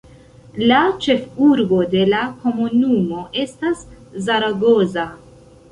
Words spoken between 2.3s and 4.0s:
komunumo estas